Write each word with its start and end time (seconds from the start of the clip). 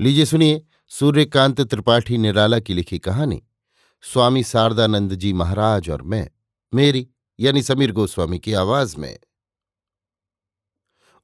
लीजिए 0.00 0.24
सुनिए 0.24 0.66
सूर्यकांत 0.88 1.60
त्रिपाठी 1.60 2.18
निराला 2.18 2.58
की 2.58 2.74
लिखी 2.74 2.98
कहानी। 2.98 3.42
स्वामी 4.02 4.42
शारदानंद 4.42 5.14
जी 5.14 5.32
महाराज 5.32 5.90
और 5.90 6.02
मैं, 6.02 6.30
मेरी, 6.74 7.08
यानी 7.40 7.62
समीर 7.62 7.92
गोस्वामी 7.92 8.38
की 8.38 8.52
आवाज़ 8.52 8.96
में। 8.96 9.18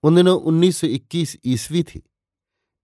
उन 0.02 0.16
दिनों 0.16 0.40
1921 0.40 1.36
ईस्वी 1.44 1.82
थी। 1.82 2.10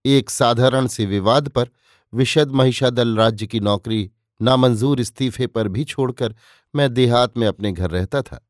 एक 0.05 0.29
साधारण 0.29 0.87
से 0.87 1.05
विवाद 1.05 1.49
पर 1.49 1.69
विशद 2.13 2.51
महिषादल 2.51 3.17
राज्य 3.17 3.47
की 3.47 3.59
नौकरी 3.59 4.11
नामंजूर 4.41 4.99
इस्तीफे 4.99 5.47
पर 5.47 5.67
भी 5.67 5.83
छोड़कर 5.83 6.35
मैं 6.75 6.93
देहात 6.93 7.37
में 7.37 7.47
अपने 7.47 7.71
घर 7.71 7.89
रहता 7.91 8.21
था। 8.21 8.49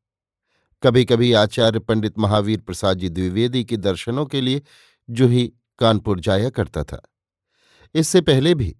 कभी 0.82 1.04
कभी 1.04 1.32
आचार्य 1.32 1.78
पंडित 1.78 2.18
महावीर 2.18 2.60
प्रसाद 2.60 2.98
जी 2.98 3.08
द्विवेदी 3.08 3.64
के 3.64 3.76
दर्शनों 3.76 4.26
के 4.26 4.40
लिए 4.40 4.62
जो 5.10 5.28
ही 5.28 5.52
कानपुर 5.78 6.20
जाया 6.20 6.50
करता 6.50 6.84
था। 6.84 7.02
इससे 7.94 8.20
पहले 8.20 8.54
भी, 8.54 8.74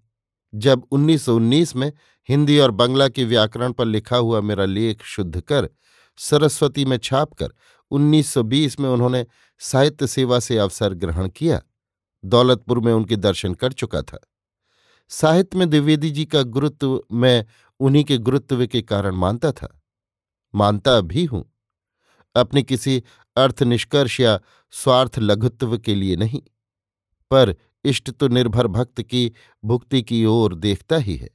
जब 0.53 0.83
1919 0.91 1.75
में 1.75 1.91
हिंदी 2.29 2.57
और 2.59 2.71
बंगला 2.71 3.07
के 3.07 3.23
व्याकरण 3.23 3.71
पर 3.71 3.85
लिखा 3.85 4.17
हुआ 4.17 4.41
मेरा 4.41 4.65
लेख 4.65 5.03
शुद्ध 5.05 5.41
कर, 5.41 5.69
सरस्वती 6.19 6.85
में 6.85 6.97
छापकर 6.97 7.53
1920 7.91 8.79
में 8.79 8.89
उन्होंने 8.89 9.25
साहित्य 9.61 10.07
सेवा 10.07 10.39
से 10.39 10.57
अवसर 10.57 10.93
ग्रहण 10.93 11.29
किया, 11.29 11.61
दौलतपुर 12.23 12.79
में 12.79 12.91
उनके 12.93 13.15
दर्शन 13.15 13.53
कर 13.53 13.71
चुका 13.73 14.01
था। 14.01 14.19
साहित्य 15.11 15.57
में 15.57 15.69
द्विवेदी 15.69 16.09
जी 16.11 16.25
का 16.25 16.41
गुरुत्व 16.43 17.01
मैं 17.11 17.45
उन्हीं 17.79 18.03
के 18.03 18.17
गुरुत्व 18.17 18.65
के 18.67 18.81
कारण 18.81 19.15
मानता 19.15 19.51
था, 19.51 19.81
मानता 20.53 20.99
भी 21.01 21.25
हूँ, 21.25 21.43
अपने 22.35 22.63
किसी 22.63 23.01
अर्थ 23.37 23.63
निष्कर्ष 23.63 24.19
या 24.19 24.39
स्वार्थ 24.73 25.19
लघुत्व 25.19 25.77
के 25.77 25.95
लिए 25.95 26.15
नहीं, 26.15 26.41
पर 27.31 27.55
इष्ट 27.83 28.11
तो 28.11 28.27
निर्भर 28.27 28.67
भक्त 28.67 29.01
की 29.01 29.31
भुक्ति 29.65 30.01
की 30.01 30.25
ओर 30.25 30.55
देखता 30.55 30.97
ही 30.97 31.15
है। 31.15 31.29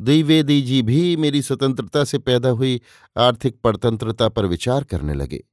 द्विवेदी 0.00 0.62
जी 0.62 0.82
भी 0.82 1.16
मेरी 1.16 1.42
स्वतंत्रता 1.42 2.04
से 2.04 2.18
पैदा 2.18 2.48
हुई 2.48 2.80
आर्थिक 3.16 3.60
परतंत्रता 3.60 4.28
पर 4.28 4.46
विचार 4.46 4.84
करने 4.84 5.14
लगे। 5.14 5.44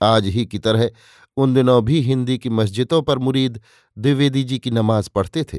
आज 0.00 0.26
ही 0.26 0.46
की 0.46 0.58
तरह 0.58 0.90
उन 1.36 1.54
दिनों 1.54 1.84
भी 1.84 2.00
हिंदी 2.00 2.38
की 2.38 2.48
मस्जिदों 2.48 3.02
पर 3.02 3.18
मुरीद 3.18 3.60
द्विवेदी 3.98 4.44
जी 4.44 4.58
की 4.58 4.70
नमाज़ 4.70 5.10
पढ़ते 5.14 5.44
थे। 5.44 5.58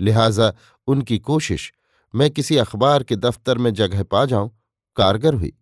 लिहाजा 0.00 0.52
उनकी 0.86 1.18
कोशिश, 1.18 1.72
मैं 2.14 2.30
किसी 2.30 2.56
अखबार 2.56 3.02
के 3.02 3.16
दफ्तर 3.16 3.58
में 3.58 3.74
जगह 3.74 4.02
पा 4.02 4.24
जाऊँ, 4.24 4.62
कारगर 4.96 5.34
हुई। 5.34 5.52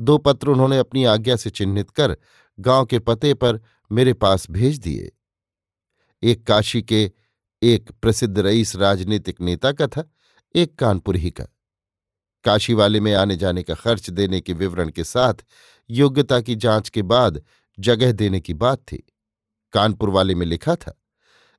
दो 0.00 0.18
पत्र 0.18 0.48
उन्होंने 0.48 0.78
अपनी 0.78 1.04
आज्ञा 1.04 1.36
से 1.36 1.50
चिन्हित 1.50 1.90
कर 1.90 2.16
गाँव 2.60 2.86
के 2.86 2.98
पते 2.98 3.34
पर 3.34 3.60
मेरे 3.92 4.12
पास 4.12 4.50
भेज 4.50 4.78
दिए। 4.78 5.15
एक 6.22 6.46
काशी 6.46 6.82
के 6.82 7.10
एक 7.62 7.90
प्रसिद्ध 7.92 8.38
रईस 8.38 8.76
राजनीतिक 8.76 9.40
नेता 9.40 9.72
का 9.72 9.86
था, 9.86 10.10
एक 10.54 10.78
कानपुर 10.78 11.16
ही 11.16 11.30
का। 11.30 11.44
काशी 12.44 12.74
वाले 12.74 13.00
में 13.00 13.14
आने 13.14 13.36
जाने 13.36 13.62
का 13.62 13.74
खर्च 13.74 14.10
देने 14.10 14.40
के 14.40 14.52
विवरण 14.52 14.90
के 14.90 15.04
साथ 15.04 15.34
योग्यता 15.90 16.40
की 16.40 16.54
जाँच 16.54 16.88
के 16.88 17.02
बाद 17.02 17.42
जगह 17.78 18.12
देने 18.12 18.40
की 18.40 18.54
बात 18.54 18.78
थी। 18.78 19.12
कानपुर 19.72 20.10
वाले 20.10 20.34
में 20.34 20.46
लिखा 20.46 20.76
था, 20.76 21.00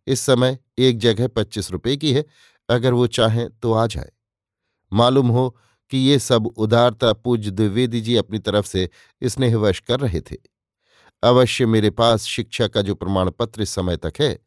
इस 0.08 0.20
समय 0.20 0.58
एक 0.78 0.98
जगह 0.98 1.28
पच्चीस 1.28 1.72
रुपए 1.72 1.98
की 1.98 2.14
है, 2.14 2.26
अगर 2.70 2.94
वो 2.94 3.08
चाहें 3.08 3.50
तो 3.50 3.74
आ 3.74 3.86
जाए। 3.88 4.12
मालूम 4.94 5.28
हो 5.28 5.50
कि 5.92 5.98
ये 5.98 6.20
सब 6.20 6.48
उदारता 6.48 7.14
पूज्य 7.14 7.52
द्विवेदी 7.52 8.02
जी 8.02 8.16
अपनी 8.16 8.40
तरफ़ 8.40 8.68
से 8.68 8.90
स्नेहवश 9.24 9.80
कर 9.80 10.00
रहे 10.00 10.22
थे। 10.22 10.36
अवश्य 11.24 11.66
मेरे 11.66 11.90
पास 11.90 12.24
शिक्षा 12.24 12.68
का 12.68 12.82
जो 12.82 12.96
प्रमाण 12.96 13.30
पत्र 13.30 13.62
इस 13.62 13.70
समय 13.70 13.98
तक 13.98 14.14
है 14.20 14.38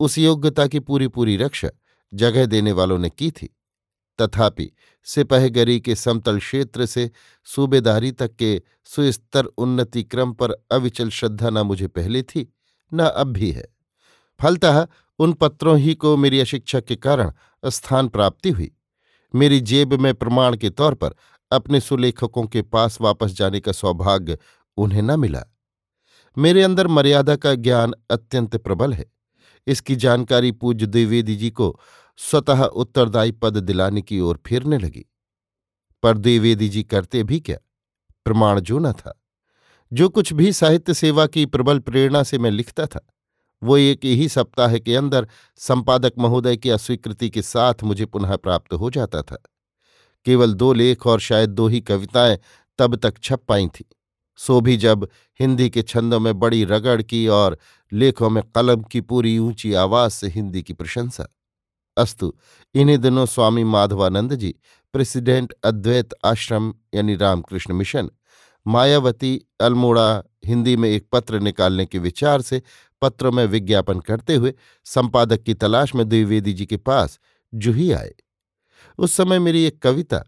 उस 0.00 0.18
योग्यता 0.18 0.66
की 0.66 0.80
पूरी 0.80 1.08
पूरी 1.08 1.36
रक्षा 1.36 1.68
जगह 2.14 2.46
देने 2.46 2.72
वालों 2.72 2.98
ने 2.98 3.10
की 3.10 3.30
थी। 3.30 3.56
तथापि, 4.20 4.70
सिपहगरी 5.04 5.80
के 5.80 5.94
समतल 5.94 6.38
क्षेत्र 6.38 6.86
से 6.86 7.10
सूबेदारी 7.44 8.12
तक 8.12 8.36
के 8.36 8.62
सुस्तर 8.84 9.44
उन्नति 9.44 10.02
क्रम 10.02 10.32
पर 10.32 10.50
अविचल 10.50 11.10
श्रद्धा 11.10 11.50
न 11.50 11.58
मुझे 11.58 11.86
पहले 11.86 12.22
थी, 12.22 12.54
न 12.94 13.02
अब 13.02 13.26
भी 13.26 13.50
है। 13.50 13.68
फलतः, 14.40 14.86
उन 15.18 15.32
पत्रों 15.32 15.78
ही 15.78 15.94
को 15.94 16.16
मेरी 16.16 16.40
अशिक्षा 16.40 16.80
के 16.80 16.96
कारण 16.96 17.32
स्थान 17.66 18.08
प्राप्ति 18.08 18.50
हुई। 18.50 18.76
मेरी 19.34 19.60
जेब 19.60 19.92
में 19.92 20.14
प्रमाण 20.14 20.56
के 20.56 20.70
तौर 20.70 20.94
पर 20.94 21.14
अपने 21.52 21.80
सुलेखकों 21.80 22.46
के 22.46 22.62
पास 22.62 23.00
वापस 23.00 23.32
जाने 23.32 23.60
का 23.60 23.72
सौभाग्य 23.72 24.38
उन्हें 24.76 25.02
न 25.02 25.20
मिला। 25.20 25.44
मेरे 26.38 26.62
अंदर 26.62 26.86
मर्यादा 26.86 27.36
का 27.36 27.54
ज्ञान 27.54 27.94
अत्यंत 28.10 28.56
प्रबल 28.56 28.92
है। 28.92 29.12
इसकी 29.66 29.96
जानकारी 29.96 30.52
पूज्य 30.52 30.86
द्विवेदी 30.86 31.36
जी 31.36 31.50
को 31.50 31.80
स्वतः 32.16 32.64
उत्तरदायी 32.64 33.32
पद 33.32 33.56
दिलाने 33.56 34.02
की 34.02 34.20
ओर 34.20 34.40
फिरने 34.46 34.78
लगी। 34.78 35.06
पर 36.02 36.18
द्विवेदी 36.18 36.68
जी 36.68 36.82
करते 36.82 37.24
भी 37.24 37.40
क्या? 37.40 37.58
प्रमाण 38.24 38.60
जो 38.60 38.78
न 38.78 38.92
था। 38.92 39.22
जो 39.92 40.08
कुछ 40.08 40.32
भी 40.32 40.52
साहित्य 40.52 40.94
सेवा 40.94 41.26
की 41.26 41.46
प्रबल 41.46 41.78
प्रेरणा 41.78 42.22
से 42.22 42.38
मैं 42.38 42.50
लिखता 42.50 42.86
था, 42.86 43.06
वो 43.62 43.76
एक 43.76 44.04
ही 44.04 44.28
सप्ताह 44.28 44.78
के 44.78 44.96
अंदर 44.96 45.28
संपादक 45.56 46.12
महोदय 46.18 46.56
की 46.56 46.70
अस्वीकृति 46.70 47.30
के 47.30 47.42
साथ 47.42 47.74
मुझे 47.82 48.06
पुनः 48.06 48.36
प्राप्त 48.36 48.74
हो 48.74 48.90
जाता 48.90 49.22
था। 49.22 49.42
केवल 50.24 50.54
दो 50.54 50.72
लेख 50.72 51.06
और 51.06 51.20
शायद 51.20 51.50
दो 51.50 51.68
ही 51.68 51.80
कविताएँ 51.80 52.38
तब 52.78 52.96
तक 52.96 53.14
छप 53.22 53.44
पाई 53.48 53.66
थीं। 53.66 53.92
सो 54.36 54.60
भी 54.60 54.76
जब 54.76 55.08
हिंदी 55.40 55.70
के 55.70 55.82
छंदों 55.82 56.20
में 56.20 56.38
बड़ी 56.38 56.64
रगड़ 56.64 57.02
की 57.02 57.26
और 57.28 57.58
लेखों 57.92 58.30
में 58.30 58.42
कलम 58.54 58.82
की 58.82 59.00
पूरी 59.00 59.38
ऊँची 59.38 59.74
आवाज़ 59.74 60.12
से 60.12 60.28
हिंदी 60.28 60.62
की 60.62 60.72
प्रशंसा। 60.72 61.28
अस्तु, 61.96 62.32
इन्हीं 62.74 62.98
दिनों 62.98 63.26
स्वामी 63.26 63.64
माधवानंद 63.64 64.34
जी, 64.34 64.54
प्रेसिडेंट 64.92 65.52
अद्वैत 65.64 66.14
आश्रम 66.24 66.74
यानी 66.94 67.16
रामकृष्ण 67.16 67.74
मिशन, 67.74 68.10
मायावती 68.66 69.46
अल्मोड़ा 69.60 70.22
हिंदी 70.44 70.76
में 70.76 70.88
एक 70.88 71.06
पत्र 71.12 71.40
निकालने 71.40 71.86
के 71.86 71.98
विचार 71.98 72.42
से 72.42 72.62
पत्रों 73.02 73.32
में 73.32 73.44
विज्ञापन 73.46 74.00
करते 74.00 74.34
हुए 74.34 74.54
संपादक 74.84 75.42
की 75.42 75.54
तलाश 75.54 75.94
में 75.94 76.08
द्विवेदी 76.08 76.52
जी 76.52 76.66
के 76.66 76.76
पास 76.76 77.18
जूही 77.54 77.92
आए। 77.92 78.14
उस 78.98 79.12
समय 79.12 79.38
मेरी 79.38 79.64
एक 79.64 79.82
कविता, 79.82 80.24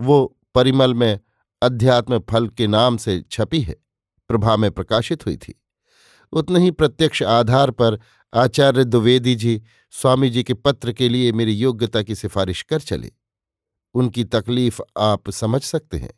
वो 0.00 0.36
परिमल 0.54 0.94
में 0.94 1.20
अध्यात्म 1.62 2.18
फल 2.18 2.48
के 2.48 2.66
नाम 2.66 2.96
से 2.96 3.20
छपी 3.30 3.60
है, 3.60 3.76
प्रभा 4.28 4.56
में 4.56 4.70
प्रकाशित 4.70 5.26
हुई 5.26 5.36
थी। 5.36 5.62
उतने 6.32 6.60
ही 6.60 6.70
प्रत्यक्ष 6.70 7.22
आधार 7.22 7.70
पर 7.70 7.98
आचार्य 8.34 8.84
द्विवेदी 8.84 9.34
जी 9.34 9.62
स्वामी 9.90 10.30
जी 10.30 10.42
के 10.42 10.54
पत्र 10.54 10.92
के 10.92 11.08
लिए 11.08 11.32
मेरी 11.32 11.52
योग्यता 11.52 12.02
की 12.02 12.14
सिफारिश 12.14 12.62
कर 12.62 12.80
चले। 12.80 13.12
उनकी 13.94 14.24
तकलीफ़ 14.24 14.80
आप 14.98 15.30
समझ 15.30 15.62
सकते 15.62 15.96
हैं। 15.96 16.12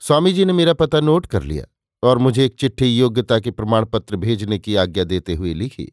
स्वामी 0.00 0.32
जी 0.32 0.44
ने 0.44 0.52
मेरा 0.52 0.72
पता 0.72 1.00
नोट 1.00 1.26
कर 1.26 1.42
लिया 1.42 1.64
और 2.02 2.18
मुझे 2.18 2.44
एक 2.44 2.54
चिट्ठी 2.54 2.98
योग्यता 2.98 3.38
के 3.38 3.50
प्रमाण 3.50 3.84
पत्र 3.84 4.16
भेजने 4.16 4.58
की 4.58 4.76
आज्ञा 4.76 5.04
देते 5.04 5.34
हुए 5.34 5.54
लिखी। 5.54 5.92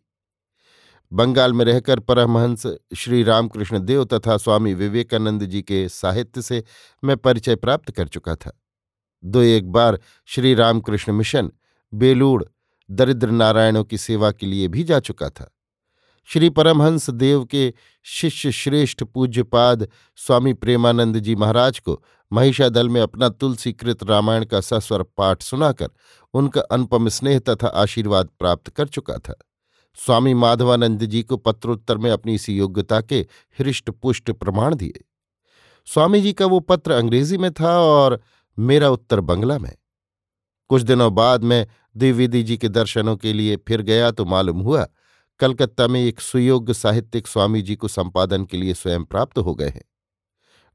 बंगाल 1.14 1.54
में 1.54 1.66
रहकर 1.66 2.00
परमहंस 2.00 2.68
श्री 2.98 3.24
रामकृष्ण 3.24 3.80
देव 3.80 4.06
तथा 4.06 4.38
स्वामी 4.38 4.74
विवेकानंद 4.74 5.46
जी 5.46 5.62
के 5.62 5.90
साहित्य 5.90 6.42
से 6.42 6.64
मैं 7.04 7.18
परिचय 7.18 7.56
प्राप्त 7.56 7.92
कर 7.92 8.08
चुका 8.08 8.36
था। 8.36 8.62
दो 9.24 9.42
एक 9.42 9.72
बार 9.72 10.00
श्री 10.26 10.54
रामकृष्ण 10.54 11.14
मिशन, 11.14 11.52
बेलूड़, 11.94 12.44
दरिद्र 12.92 13.30
नारायणों 13.30 13.84
की 13.84 13.98
सेवा 13.98 14.32
के 14.32 14.46
लिए 14.46 14.68
भी 14.68 14.84
जा 14.84 15.00
चुका 15.00 15.30
था। 15.30 15.56
श्री 16.26 16.50
परमहंस 16.50 17.10
देव 17.10 17.46
के 17.46 17.74
शिष्य 18.04 18.52
श्रेष्ठ 18.52 19.04
पूज्यपाद 19.04 19.88
स्वामी 20.16 20.54
प्रेमानंद 20.54 21.20
जी 21.20 21.36
महाराज 21.36 21.80
को 21.80 22.04
महिषादल 22.34 22.90
में 22.90 23.02
अपना 23.02 23.30
तुलसीकृत 23.30 24.04
रामायण 24.04 24.46
का 24.46 24.62
सस्वर 24.62 25.04
पाठ 25.04 25.42
सुनाकर 25.42 25.90
उनका 26.34 26.62
अनुपम 26.62 27.10
स्नेह 27.10 27.40
तथा 27.40 27.68
आशीर्वाद 27.68 28.30
प्राप्त 28.40 28.70
कर 28.70 28.88
चुका 28.88 29.18
था। 29.18 29.36
स्वामी 29.98 30.34
माधवानंद 30.34 31.06
जी 31.06 31.24
को 31.24 31.38
पत्रोत्तर 31.38 31.98
में 31.98 32.10
अपनी 32.12 32.34
इसी 32.36 32.58
योग्यता 32.58 33.02
के 33.02 33.20
हृष्ट 33.60 33.90
पुष्ट 33.92 34.32
प्रमाण 34.32 34.76
दिए। 34.76 35.04
स्वामी 35.88 36.22
जी 36.22 36.34
का 36.34 36.46
वो 36.46 36.60
पत्र 36.60 36.92
अंग्रेज़ी 36.92 37.38
में 37.38 37.52
था 37.52 37.78
और 37.80 38.20
मेरा 38.58 38.90
उत्तर 38.90 39.20
बंगला 39.22 39.58
में। 39.60 39.76
कुछ 40.70 40.82
दिनों 40.82 41.14
बाद 41.16 41.44
मैं 41.44 41.66
द्विवेदी 41.98 42.44
जी 42.44 42.58
के 42.58 42.70
दर्शनों 42.70 43.16
के 43.18 43.34
लिए 43.34 43.56
फिर 43.58 43.82
गया 43.82 44.12
तो 44.12 44.26
मालूम 44.26 44.60
हुआ, 44.60 44.86
कलकत्ता 45.40 45.88
में 45.88 46.00
एक 46.02 46.20
सुयोग्य 46.22 46.74
साहित्यिक 46.74 47.28
स्वामी 47.28 47.62
जी 47.62 47.76
को 47.76 47.88
संपादन 47.88 48.46
के 48.46 48.58
लिए 48.58 48.74
स्वयं 48.74 49.04
प्राप्त 49.04 49.38
हो 49.38 49.56
गए 49.56 49.70
हैं। 49.70 49.84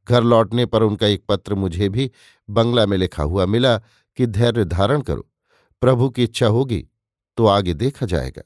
घर 0.08 0.22
लौटने 0.22 0.66
पर 0.66 0.82
उनका 0.82 1.06
एक 1.06 1.24
पत्र 1.28 1.54
मुझे 1.54 1.88
भी 1.88 2.10
बंगला 2.48 2.86
में 2.86 2.96
लिखा 2.98 3.22
हुआ 3.22 3.46
मिला 3.46 3.76
कि 3.78 4.26
धैर्य 4.26 4.64
धारण 4.64 5.00
करो, 5.00 5.26
प्रभु 5.82 6.08
की 6.10 6.24
इच्छा 6.24 6.46
होगी 6.48 6.86
तो 7.38 7.46
आगे 7.46 7.74
देखा 7.74 8.06
जाएगा। 8.06 8.42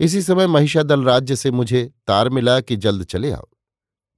इसी 0.00 0.22
समय 0.22 0.46
महिषादल 0.46 1.04
राज्य 1.04 1.36
से 1.36 1.50
मुझे 1.50 1.84
तार 2.06 2.28
मिला 2.28 2.60
कि 2.60 2.76
जल्द 2.76 3.04
चले 3.04 3.30
आओ। 3.30 3.48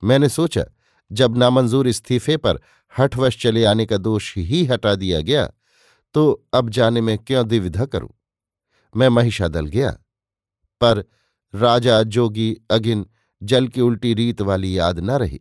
मैंने 0.02 0.28
सोचा, 0.28 0.64
जब 1.10 1.36
नामंजूर 1.36 1.88
इस्तीफे 1.88 2.36
पर 2.36 2.60
हठवश 2.92 3.40
चले 3.42 3.64
आने 3.64 3.86
का 3.86 3.96
दोष 3.96 4.36
ही 4.36 4.64
हटा 4.64 4.94
दिया 4.94 5.20
गया 5.20 5.48
तो 6.14 6.30
अब 6.54 6.68
जाने 6.70 7.00
में 7.00 7.16
क्यों 7.18 7.46
द्विविधा 7.48 7.84
करूँ? 7.84 8.08
मैं 8.94 9.08
महिषादल 9.08 9.66
गया, 9.66 9.90
पर 10.80 11.04
राजा 11.54 12.02
जोगी 12.04 12.54
अगिन 12.70 13.04
जल 13.42 13.68
की 13.68 13.80
उल्टी 13.80 14.12
रीत 14.14 14.40
वाली 14.42 14.78
याद 14.78 14.98
न 15.00 15.10
रही। 15.10 15.40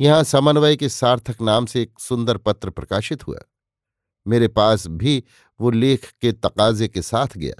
यहाँ 0.00 0.24
समन्वय 0.24 0.76
के 0.76 0.88
सार्थक 0.88 1.40
नाम 1.42 1.66
से 1.66 1.82
एक 1.82 1.98
सुंदर 2.00 2.36
पत्र 2.36 2.70
प्रकाशित 2.70 3.26
हुआ। 3.26 3.38
मेरे 4.26 4.48
पास 4.48 4.86
भी 4.86 5.22
वो 5.60 5.70
लेख 5.70 6.12
के 6.20 6.32
तकाजे 6.34 6.88
के 6.88 7.02
साथ 7.02 7.36
गया। 7.36 7.54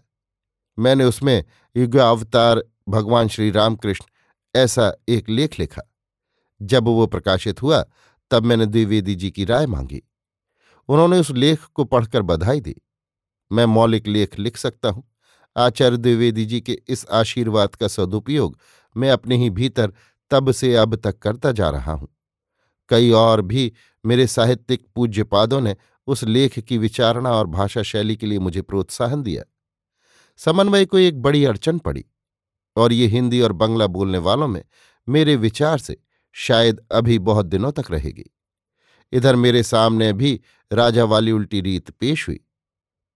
मैंने 0.78 1.04
उसमें 1.04 1.44
युगावतार 1.76 2.64
भगवान 2.88 3.28
श्री 3.28 3.50
रामकृष्ण, 3.50 4.04
ऐसा 4.56 4.94
एक 5.08 5.28
लेख 5.28 5.58
लिखा। 5.58 5.94
जब 6.62 6.84
वो 6.84 7.06
प्रकाशित 7.06 7.62
हुआ, 7.62 7.84
तब 8.30 8.44
मैंने 8.44 8.66
द्विवेदी 8.66 9.14
जी 9.14 9.30
की 9.30 9.44
राय 9.44 9.66
मांगी। 9.66 10.02
उन्होंने 10.88 11.18
उस 11.18 11.30
लेख 11.30 11.64
को 11.64 11.84
पढ़कर 11.84 12.22
बधाई 12.22 12.60
दी। 12.60 12.76
मैं 13.52 13.66
मौलिक 13.66 14.06
लेख 14.06 14.38
लिख 14.38 14.56
सकता 14.56 14.88
हूँ। 14.88 15.10
आचार्य 15.56 15.96
द्विवेदी 15.96 16.44
जी 16.44 16.60
के 16.60 16.82
इस 16.88 17.06
आशीर्वाद 17.12 17.74
का 17.74 17.88
सदुपयोग 17.88 18.58
मैं 18.96 19.10
अपने 19.10 19.36
ही 19.36 19.50
भीतर 19.50 19.92
तब 20.30 20.50
से 20.50 20.74
अब 20.76 20.96
तक 20.96 21.18
करता 21.18 21.52
जा 21.52 21.70
रहा 21.70 21.92
हूँ। 21.92 22.08
कई 22.88 23.10
और 23.10 23.40
भी 23.40 23.72
मेरे 24.06 24.26
साहित्यिक 24.26 24.86
पूज्यपादों 24.94 25.60
ने 25.60 25.76
उस 26.06 26.24
लेख 26.24 26.58
की 26.58 26.78
विचारणा 26.78 27.30
और 27.30 27.46
भाषा 27.46 27.82
शैली 27.82 28.16
के 28.16 28.26
लिए 28.26 28.38
मुझे 28.38 28.62
प्रोत्साहन 28.62 29.22
दिया। 29.22 29.42
समन्वय 30.38 30.84
को 30.84 30.98
एक 30.98 31.22
बड़ी 31.22 31.44
अड़चन 31.44 31.78
पड़ी 31.78 32.04
और 32.76 32.92
ये 32.92 33.06
हिंदी 33.06 33.40
और 33.40 33.52
बंगला 33.52 33.86
बोलने 33.86 34.18
वालों 34.18 34.48
में 34.48 34.64
मेरे 35.08 35.36
विचार 35.36 35.78
से 35.78 35.96
शायद 36.32 36.80
अभी 36.92 37.18
बहुत 37.18 37.46
दिनों 37.46 37.72
तक 37.72 37.90
रहेगी। 37.90 38.34
इधर 39.12 39.36
मेरे 39.36 39.62
सामने 39.62 40.12
भी 40.12 40.40
राजा 40.72 41.04
वाली 41.04 41.32
उल्टी 41.32 41.60
रीत 41.60 41.90
पेश 41.90 42.28
हुई। 42.28 42.40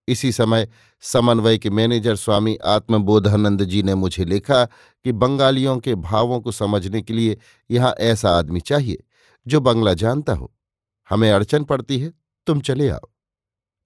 इसी 0.08 0.32
समय 0.32 0.68
समन्वय 1.00 1.58
के 1.58 1.70
मैनेजर 1.70 2.16
स्वामी 2.16 2.56
आत्मबोधानंद 2.56 3.64
जी 3.64 3.82
ने 3.82 3.94
मुझे 3.94 4.24
लिखा 4.24 4.64
कि 4.64 5.12
बंगालियों 5.12 5.78
के 5.78 5.94
भावों 5.94 6.40
को 6.40 6.52
समझने 6.52 7.02
के 7.02 7.12
लिए 7.12 7.38
यहाँ 7.70 7.94
ऐसा 8.00 8.30
आदमी 8.30 8.60
चाहिए 8.60 9.04
जो 9.46 9.60
बंगला 9.60 9.94
जानता 9.94 10.32
हो। 10.32 10.54
हमें 11.10 11.32
अड़चन 11.32 11.64
पड़ती 11.64 11.98
है, 11.98 12.12
तुम 12.46 12.60
चले 12.60 12.88
आओ। 12.88 13.11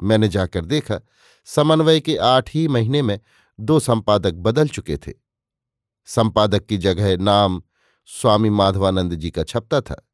मैंने 0.03 0.29
जाकर 0.29 0.65
देखा, 0.65 1.01
समन्वय 1.45 2.01
के 2.01 2.17
आठ 2.17 2.51
ही 2.55 2.69
महीने 2.69 3.03
में 3.03 3.21
दो 3.59 3.79
संपादक 3.81 4.35
बदल 4.35 4.69
चुके 4.69 4.97
थे। 4.97 5.13
संपादक 6.09 6.67
की 6.67 6.79
जगह 6.79 7.17
नाम 7.17 7.63
स्वामी 8.09 8.51
माधवानंद 8.51 9.15
जी 9.15 9.31
का 9.31 9.43
छपता 9.43 9.81
था। 9.81 10.09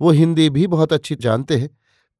वो 0.00 0.10
हिंदी 0.10 0.50
भी 0.50 0.66
बहुत 0.66 0.92
अच्छी 0.92 1.14
जानते 1.14 1.56
हैं। 1.56 1.70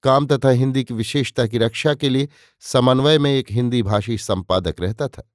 काम 0.02 0.26
तथा 0.26 0.48
हिंदी 0.48 0.84
की 0.84 0.94
विशेषता 0.94 1.46
की 1.46 1.58
रक्षा 1.58 1.94
के 1.94 2.08
लिए 2.08 2.28
समन्वय 2.60 3.19
में 3.19 3.31
एक 3.31 3.46
हिंदी 3.50 3.82
भाषी 3.82 4.19
संपादक 4.19 4.81
रहता 4.81 5.08
था। 5.08 5.31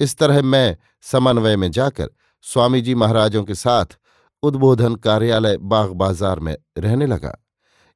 इस 0.00 0.16
तरह 0.16 0.42
मैं 0.42 0.76
समन्वय 1.02 1.56
में 1.56 1.70
जाकर 1.70 2.10
स्वामी 2.42 2.80
जी 2.80 2.94
महाराजों 2.94 3.44
के 3.44 3.54
साथ 3.54 3.98
उद्बोधन 4.42 4.94
कार्यालय 4.94 5.56
बाग 5.56 5.90
बाज़ार 5.90 6.40
में 6.40 6.56
रहने 6.78 7.06
लगा। 7.06 7.36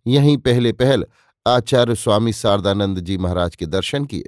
यहीं 0.06 0.36
पहले 0.36 0.72
पहल 0.72 1.06
आचार्य 1.46 1.94
स्वामी 1.94 2.32
शारदानंद 2.32 3.00
जी 3.00 3.18
महाराज 3.18 3.56
के 3.56 3.66
दर्शन 3.66 4.04
किए। 4.04 4.24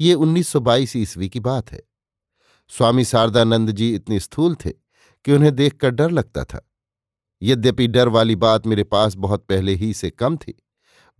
ये 0.00 0.14
1922 0.14 0.96
ईस्वी 0.96 1.28
की 1.28 1.40
बात 1.40 1.72
है। 1.72 1.82
स्वामी 2.68 3.04
शारदानंद 3.04 3.70
जी 3.70 3.94
इतने 3.94 4.20
स्थूल 4.20 4.54
थे 4.54 4.70
कि 5.24 5.32
उन्हें 5.32 5.54
देखकर 5.56 5.90
डर 5.90 6.10
लगता 6.10 6.44
था। 6.44 6.70
यद्यपि 7.42 7.86
डर 7.86 8.08
वाली 8.08 8.36
बात 8.36 8.66
मेरे 8.66 8.84
पास 8.84 9.14
बहुत 9.14 9.44
पहले 9.44 9.74
ही 9.74 9.94
से 9.94 10.10
कम 10.10 10.36
थी। 10.36 10.62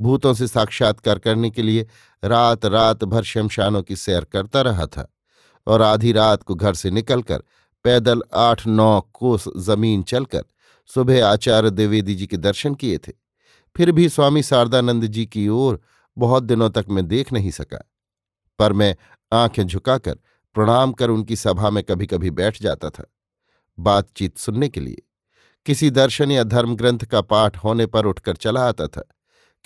भूतों 0.00 0.34
से 0.34 0.48
साक्षात्कार 0.48 1.18
करने 1.18 1.50
के 1.50 1.62
लिए 1.62 1.86
रात 2.24 2.66
रात 2.66 3.04
भर 3.04 3.22
शमशानों 3.22 3.82
की 3.82 3.96
सैर 3.96 4.24
करता 4.24 4.60
रहा 4.60 4.86
था 4.86 5.14
और 5.66 5.82
आधी 5.82 6.12
रात 6.12 6.42
को 6.42 6.54
घर 6.54 6.74
से 6.74 6.90
निकलकर 6.90 7.42
पैदल 7.84 8.22
आठ 8.34 8.66
नौ 8.66 9.00
कोस 9.00 9.44
ज़मीन 9.56 10.02
चलकर 10.02 10.44
सुबह 10.86 11.26
आचार्य 11.26 11.70
द्विवेदी 11.70 12.14
जी 12.14 12.26
के 12.26 12.36
दर्शन 12.36 12.74
किए 12.74 12.98
थे। 12.98 13.23
फिर 13.76 13.92
भी 13.92 14.08
स्वामी 14.08 14.42
शारदानंद 14.42 15.06
जी 15.06 15.24
की 15.26 15.48
ओर 15.48 15.80
बहुत 16.16 16.42
दिनों 16.42 16.68
तक 16.70 16.86
मैं 16.88 17.06
देख 17.08 17.32
नहीं 17.32 17.50
सका। 17.50 17.78
पर 18.58 18.72
मैं 18.72 18.94
आँखें 19.32 19.62
झुकाकर 19.62 20.18
प्रणाम 20.56 20.92
कर 20.92 21.10
उनकी 21.10 21.36
सभा 21.36 21.70
में 21.70 21.82
कभी 21.84 22.06
कभी 22.06 22.30
बैठ 22.32 22.60
जाता 22.62 22.90
था। 22.90 23.04
बातचीत 23.78 24.38
सुनने 24.38 24.68
के 24.68 24.80
लिए 24.80 25.02
किसी 25.66 25.90
दर्शन 25.90 26.30
या 26.30 26.42
धर्म 26.44 26.74
ग्रंथ 26.76 27.04
का 27.04 27.20
पाठ 27.20 27.56
होने 27.56 27.86
पर 27.86 28.06
उठकर 28.06 28.36
चला 28.36 28.66
आता 28.68 28.86
था, 28.86 29.02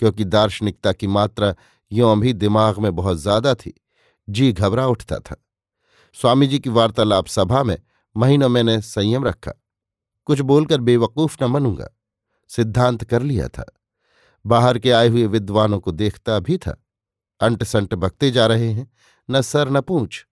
क्योंकि 0.01 0.23
दार्शनिकता 0.25 0.91
की 0.93 1.07
मात्रा 1.07 1.53
यों 1.91 2.19
भी 2.19 2.33
दिमाग 2.33 2.79
में 2.79 2.95
बहुत 2.95 3.17
ज़्यादा 3.17 3.53
थी, 3.55 3.73
जी 4.27 4.51
घबरा 4.53 4.87
उठता 4.87 5.19
था। 5.19 5.35
स्वामी 6.17 6.47
जी 6.47 6.59
की 6.59 6.69
वार्तालाप 6.69 7.27
सभा 7.27 7.63
में 7.63 7.77
महीनों 8.15 8.49
मैंने 8.49 8.79
संयम 8.81 9.25
रखा। 9.25 9.51
कुछ 10.27 10.39
बोलकर 10.41 10.81
बेवकूफ़ 10.81 11.43
न 11.43 11.51
बनूँगा, 11.53 11.89
सिद्धांत 12.49 13.03
कर 13.03 13.21
लिया 13.21 13.47
था। 13.47 13.65
बाहर 14.45 14.79
के 14.79 14.91
आए 14.91 15.07
हुए 15.07 15.25
विद्वानों 15.25 15.79
को 15.79 15.91
देखता 15.91 16.39
भी 16.39 16.57
था। 16.57 16.83
अंट 17.41 17.63
संट 17.63 17.93
बकते 17.93 18.31
जा 18.31 18.45
रहे 18.45 18.71
हैं, 18.71 18.91
न 19.29 19.41
सर 19.41 19.69
न 19.69 19.81
पूछ। 19.81 20.25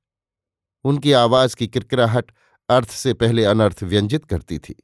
उनकी 0.86 1.12
आवाज़ 1.12 1.56
की 1.56 1.68
किरकिराहट 1.68 2.31
अर्थ 2.69 2.89
से 2.89 3.13
पहले 3.13 3.45
अनर्थ 3.45 3.83
व्यंजित 3.83 4.25
करती 4.25 4.59
थी। 4.59 4.75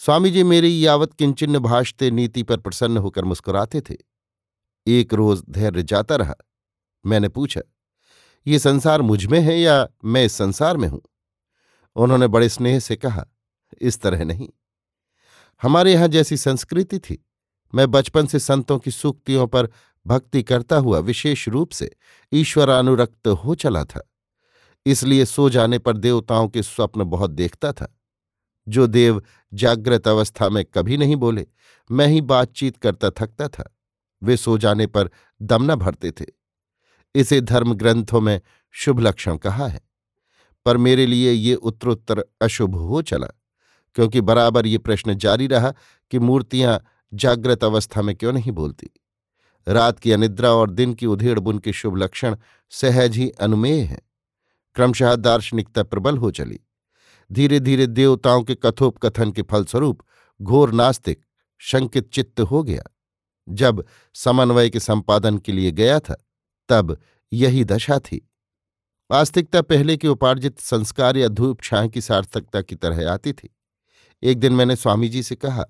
स्वामी 0.00 0.30
जी 0.30 0.42
मेरी 0.42 0.86
यावत 0.86 1.12
किंचिन्न 1.14 1.58
भाषते 1.58 2.10
नीति 2.10 2.42
पर 2.42 2.56
प्रसन्न 2.56 2.96
होकर 2.96 3.24
मुस्कुराते 3.24 3.80
थे। 3.80 3.96
एक 4.86 5.14
रोज 5.14 5.42
धैर्य 5.50 5.82
जाता 5.82 6.16
रहा। 6.16 6.34
मैंने 7.04 7.28
पूछा, 7.28 7.60
ये 8.46 8.58
संसार 8.58 9.02
मुझमें 9.02 9.40
है 9.40 9.58
या 9.60 9.86
मैं 10.04 10.24
इस 10.24 10.32
संसार 10.32 10.76
में 10.76 10.88
हूँ? 10.88 11.00
उन्होंने 11.96 12.26
बड़े 12.26 12.48
स्नेह 12.48 12.78
से 12.78 12.96
कहा, 12.96 13.26
इस 13.80 14.00
तरह 14.00 14.24
नहीं। 14.24 14.48
हमारे 15.62 15.92
यहाँ 15.92 16.08
जैसी 16.08 16.36
संस्कृति 16.36 16.98
थी। 16.98 17.24
मैं 17.74 17.90
बचपन 17.90 18.26
से 18.26 18.38
संतों 18.38 18.78
की 18.78 18.90
सूक्तियों 18.90 19.46
पर 19.46 19.68
भक्ति 20.06 20.42
करता 20.42 20.76
हुआ 20.76 20.98
विशेष 20.98 21.48
रूप 21.48 21.70
से 21.70 21.90
ईश्वरानुरक्त 22.32 23.28
हो 23.28 23.54
चला 23.54 23.84
था। 23.84 24.08
इसलिए 24.86 25.24
सो 25.24 25.50
जाने 25.50 25.78
पर 25.78 25.96
देवताओं 25.96 26.48
के 26.48 26.62
स्वप्न 26.62 27.04
बहुत 27.04 27.30
देखता 27.30 27.72
था। 27.72 27.98
जो 28.68 28.86
देव 28.86 29.22
जागृत 29.54 30.08
अवस्था 30.08 30.48
में 30.48 30.64
कभी 30.64 30.96
नहीं 30.96 31.16
बोले, 31.16 31.46
मैं 31.90 32.06
ही 32.06 32.20
बातचीत 32.20 32.76
करता 32.76 33.10
थकता 33.10 33.48
था। 33.48 33.76
वे 34.22 34.36
सो 34.36 34.58
जाने 34.58 34.86
पर 34.86 35.10
दम 35.42 35.72
न 35.72 35.74
भरते 35.74 36.10
थे। 36.10 36.24
इसे 37.14 37.40
धर्म 37.40 37.74
ग्रंथों 37.74 38.20
में 38.20 38.40
शुभ 38.70 39.00
लक्षण 39.00 39.36
कहा 39.36 39.66
है। 39.66 39.80
पर 40.64 40.76
मेरे 40.76 41.06
लिए 41.06 41.32
ये 41.32 41.54
उत्तरोत्तर 41.54 42.24
अशुभ 42.42 42.74
हो 42.74 43.02
चला, 43.02 43.26
क्योंकि 43.94 44.20
बराबर 44.20 44.66
ये 44.66 44.78
प्रश्न 44.78 45.14
जारी 45.14 45.46
रहा 45.46 45.74
कि 46.10 46.18
मूर्तियाँ 46.18 46.84
जागृत 47.14 47.64
अवस्था 47.64 48.02
में 48.02 48.16
क्यों 48.16 48.32
नहीं 48.32 48.52
बोलती? 48.52 48.90
रात 49.68 49.98
की 49.98 50.12
अनिद्रा 50.12 50.50
और 50.50 50.70
दिन 50.70 50.94
की 50.94 51.06
उधेड़ 51.06 51.38
बुन 51.38 51.58
के 51.58 51.72
शुभ 51.72 51.96
लक्षण 51.96 52.36
सहज 52.70 53.16
ही 53.16 53.30
अनुमेय 53.30 53.80
हैं। 53.80 54.02
क्रमशः 54.74 55.16
दार्शनिकता 55.16 55.82
प्रबल 55.82 56.18
हो 56.18 56.30
चली। 56.30 56.60
धीरे 57.32 57.60
धीरे 57.60 57.86
देवताओं 57.86 58.42
के 58.42 58.54
कथोपकथन 58.54 59.32
के 59.32 59.42
फलस्वरूप 59.42 60.00
घोर 60.42 60.72
नास्तिक, 60.72 61.24
शंकित 61.58 62.10
चित्त 62.12 62.40
हो 62.40 62.62
गया। 62.62 62.82
जब 63.48 63.84
समन्वय 64.14 64.70
के 64.70 64.80
संपादन 64.80 65.38
के 65.38 65.52
लिए 65.52 65.70
गया 65.70 66.00
था, 66.00 66.24
तब 66.68 66.98
यही 67.32 67.64
दशा 67.64 67.98
थी। 67.98 68.30
आस्तिकता 69.12 69.62
पहले 69.62 69.96
के 69.96 70.08
उपार्जित 70.08 70.58
संस्कार 70.58 71.16
या 71.16 71.28
धूप 71.28 71.62
छाह 71.62 71.86
की 71.86 72.00
सार्थकता 72.00 72.62
की 72.62 72.74
तरह 72.74 73.12
आती 73.12 73.32
थी। 73.32 73.56
एक 74.22 74.38
दिन 74.38 74.52
मैंने 74.52 74.76
स्वामी 74.76 75.08
जी 75.08 75.22
से 75.22 75.36
कहा 75.36 75.64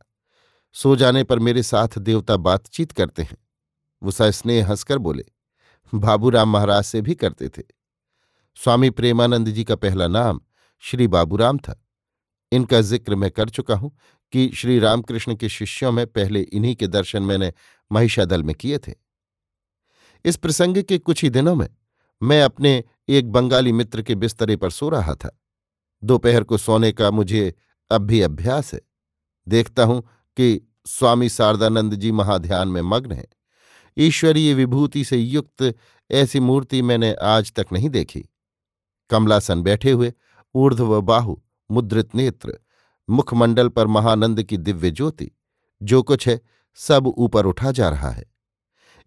सो 0.76 0.94
जाने 0.96 1.22
पर 1.24 1.38
मेरे 1.38 1.62
साथ 1.62 1.98
देवता 1.98 2.36
बातचीत 2.38 2.92
करते 2.92 3.22
हैं। 3.22 3.36
वो 4.02 4.10
सस्नेह 4.10 4.68
हंसकर 4.68 4.98
बोले 4.98 5.24
बाबूराम 5.92 6.52
महाराज 6.52 6.84
से 6.84 7.00
भी 7.00 7.14
करते 7.14 7.48
थे। 7.48 7.62
स्वामी 8.56 8.90
प्रेमानंद 8.90 9.48
जी 9.48 9.64
का 9.64 9.76
पहला 9.76 10.06
नाम 10.08 10.40
श्री 10.82 11.06
बाबूराम 11.08 11.58
था। 11.58 11.78
इनका 12.52 12.80
ज़िक्र 12.80 13.14
मैं 13.14 13.30
कर 13.30 13.48
चुका 13.48 13.74
हूँ 13.74 13.96
कि 14.32 14.50
श्री 14.54 14.78
रामकृष्ण 14.78 15.34
के 15.36 15.48
शिष्यों 15.48 15.92
में 15.92 16.06
पहले 16.06 16.40
इन्हीं 16.42 16.74
के 16.76 16.86
दर्शन 16.86 17.22
मैंने 17.22 17.52
महिषादल 17.90 18.42
में 18.42 18.54
किए 18.54 18.78
थे। 18.78 18.94
इस 20.24 20.36
प्रसंग 20.36 20.82
के 20.82 20.98
कुछ 20.98 21.22
ही 21.22 21.30
दिनों 21.30 21.54
में 21.54 21.68
मैं 22.22 22.42
अपने 22.42 22.82
एक 23.08 23.30
बंगाली 23.32 23.72
मित्र 23.72 24.02
के 24.02 24.14
बिस्तरे 24.14 24.56
पर 24.56 24.70
सो 24.70 24.88
रहा 24.88 25.14
था। 25.14 25.30
दोपहर 26.02 26.44
को 26.44 26.58
सोने 26.58 26.92
का 26.92 27.10
मुझे 27.10 27.52
अब 27.90 28.02
भी 28.02 28.20
अभ्यास 28.20 28.72
है। 28.74 28.80
देखता 29.46 29.84
हूँ 29.84 30.02
कि 30.36 30.74
स्वामी 30.86 31.28
शारदानंद 31.28 31.94
जी 31.94 32.12
महाध्यान 32.12 32.68
में 32.68 32.82
मग्न 32.82 33.12
हैं। 33.12 33.28
ईश्वरीय 33.98 34.54
विभूति 34.54 35.04
से 35.04 35.16
युक्त 35.16 35.74
ऐसी 36.10 36.40
मूर्ति 36.40 36.82
मैंने 36.82 37.14
आज 37.14 37.52
तक 37.52 37.66
नहीं 37.72 37.90
देखी। 37.90 38.28
कमलासन 39.10 39.62
बैठे 39.62 39.90
हुए, 39.90 40.12
ऊर्ध्व 40.54 41.00
बाहु, 41.00 41.36
मुद्रित 41.70 42.14
नेत्र, 42.14 42.58
मुखमंडल 43.10 43.68
पर 43.68 43.86
महानंद 43.86 44.42
की 44.42 44.56
दिव्य 44.56 44.90
ज्योति, 44.90 45.30
जो 45.82 46.02
कुछ 46.02 46.28
है, 46.28 46.40
सब 46.74 47.06
ऊपर 47.06 47.46
उठा 47.46 47.72
जा 47.72 47.88
रहा 47.88 48.10
है। 48.10 48.24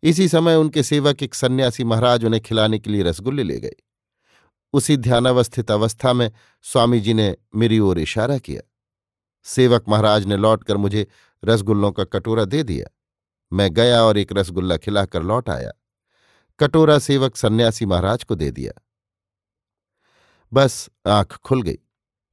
इसी 0.03 0.27
समय 0.27 0.55
उनके 0.55 0.83
सेवक 0.83 1.23
एक 1.23 1.35
सन्यासी 1.35 1.83
महाराज 1.83 2.25
उन्हें 2.25 2.41
खिलाने 2.41 2.79
के 2.79 2.89
लिए 2.89 3.03
रसगुल्ले 3.03 3.43
ले 3.43 3.59
गए। 3.59 3.73
उसी 4.73 4.97
ध्यानावस्थित 4.97 5.71
अवस्था 5.71 6.13
में 6.13 6.31
स्वामी 6.61 6.99
जी 6.99 7.13
ने 7.13 7.35
मेरी 7.55 7.79
ओर 7.79 7.99
इशारा 7.99 8.37
किया। 8.37 8.61
सेवक 9.45 9.85
महाराज 9.89 10.25
ने 10.25 10.37
लौटकर 10.37 10.77
मुझे 10.77 11.07
रसगुल्लों 11.45 11.91
का 11.91 12.03
कटोरा 12.03 12.45
दे 12.45 12.63
दिया। 12.63 12.85
मैं 13.53 13.73
गया 13.73 14.03
और 14.03 14.17
एक 14.17 14.33
रसगुल्ला 14.33 14.77
खिलाकर 14.77 15.23
लौट 15.23 15.49
आया। 15.49 15.71
कटोरा 16.59 16.99
सेवक 16.99 17.35
सन्यासी 17.35 17.85
महाराज 17.85 18.23
को 18.23 18.35
दे 18.35 18.51
दिया। 18.51 18.81
बस 20.53 20.89
आँख 21.07 21.35
खुल 21.35 21.61
गई। 21.61 21.77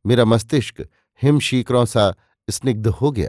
मेरा 0.06 0.24
मस्तिष्क 0.24 0.88
हिमशीकरों 1.22 1.84
सा 1.84 2.14
स्निग्ध 2.50 2.86
हो 2.86 3.10
गया। 3.10 3.28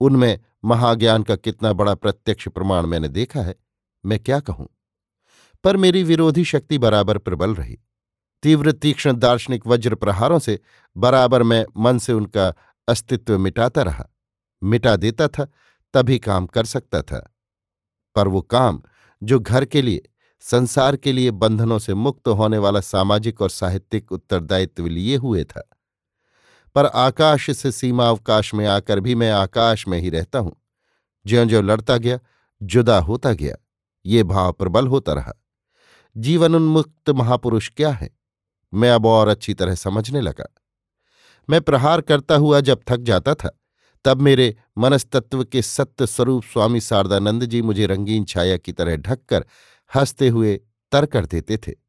उनमें 0.00 0.40
महाज्ञान 0.64 1.22
का 1.22 1.36
कितना 1.36 1.72
बड़ा 1.72 1.94
प्रत्यक्ष 1.94 2.48
प्रमाण 2.48 2.86
मैंने 2.86 3.08
देखा 3.08 3.40
है, 3.40 3.54
मैं 4.06 4.18
क्या 4.18 4.40
कहूँ? 4.40 4.68
पर 5.64 5.76
मेरी 5.76 6.02
विरोधी 6.02 6.44
शक्ति 6.44 6.78
बराबर 6.78 7.18
प्रबल 7.18 7.54
रही। 7.54 7.78
तीव्र 8.42 8.72
तीक्ष्ण 8.72 9.12
दार्शनिक 9.12 9.66
वज्र 9.66 9.94
प्रहारों 9.94 10.38
से 10.38 10.60
बराबर 10.96 11.42
मैं 11.42 11.66
मन 11.76 11.98
से 11.98 12.12
उनका 12.12 12.54
अस्तित्व 12.88 13.38
मिटाता 13.38 13.82
रहा, 13.82 14.08
मिटा 14.62 14.96
देता 14.96 15.28
था, 15.28 15.46
तभी 15.94 16.18
काम 16.18 16.46
कर 16.46 16.64
सकता 16.64 17.02
था। 17.02 17.34
पर 18.14 18.28
वो 18.28 18.42
काम, 18.42 18.82
जो 19.22 19.40
घर 19.40 19.64
के 19.64 19.82
लिए, 19.82 20.02
संसार 20.40 20.96
के 20.96 21.12
लिए 21.12 21.30
बंधनों 21.30 21.78
से 21.78 21.94
मुक्त 21.94 22.28
होने 22.28 22.58
वाला 22.58 22.80
सामाजिक 22.80 23.40
और 23.40 23.50
साहित्यिक 23.50 24.12
उत्तरदायित्व 24.12 24.86
लिए 24.86 25.16
हुए 25.16 25.44
था। 25.44 25.68
पर 26.74 26.86
आकाश 26.86 27.50
से 27.50 27.72
सीमा 27.72 28.08
अवकाश 28.08 28.54
में 28.54 28.66
आकर 28.66 29.00
भी 29.00 29.14
मैं 29.14 29.30
आकाश 29.30 29.88
में 29.88 29.98
ही 29.98 30.10
रहता 30.10 30.38
हूँ। 30.38 30.62
ज्यो 31.26 31.44
ज्यो 31.44 31.62
लड़ता 31.62 31.96
गया, 31.96 32.18
जुदा 32.62 32.98
होता 32.98 33.32
गया, 33.32 33.54
ये 34.06 34.22
भाव 34.22 34.52
प्रबल 34.52 34.86
होता 34.86 35.12
रहा। 35.12 35.32
जीवन 36.16 36.54
उन्मुक्त 36.54 37.10
महापुरुष 37.10 37.70
क्या 37.76 37.90
है? 37.90 38.10
मैं 38.74 38.90
अब 38.90 39.06
और 39.06 39.28
अच्छी 39.28 39.54
तरह 39.54 39.74
समझने 39.74 40.20
लगा। 40.20 40.46
मैं 41.50 41.60
प्रहार 41.60 42.00
करता 42.00 42.36
हुआ 42.36 42.60
जब 42.60 42.80
थक 42.88 42.96
जाता 42.96 43.34
था, 43.34 43.60
तब 44.04 44.20
मेरे 44.20 44.56
मनस्तत्व 44.78 45.44
के 45.44 45.62
सत्य 45.62 46.06
स्वरूप 46.06 46.42
स्वामी 46.42 46.80
शारदानंद 46.80 47.44
जी 47.44 47.62
मुझे 47.62 47.86
रंगीन 47.86 48.24
छाया 48.24 48.56
की 48.56 48.72
तरह 48.72 48.96
ढककर 48.96 49.44
हँसते 49.94 50.28
हुए 50.28 50.60
तर 50.92 51.06
कर 51.06 51.26
देते 51.26 51.56
थे। 51.56 51.88